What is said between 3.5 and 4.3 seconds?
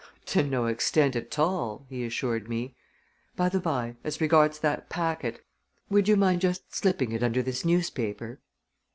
by, as